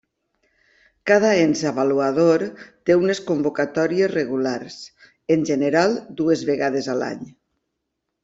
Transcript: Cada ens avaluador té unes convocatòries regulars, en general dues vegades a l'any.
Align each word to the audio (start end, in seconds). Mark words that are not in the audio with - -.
Cada 1.09 1.33
ens 1.41 1.59
avaluador 1.71 2.45
té 2.89 2.95
unes 3.01 3.21
convocatòries 3.27 4.11
regulars, 4.15 4.79
en 5.37 5.45
general 5.53 5.95
dues 6.23 6.45
vegades 6.53 6.89
a 6.95 6.99
l'any. 7.03 7.23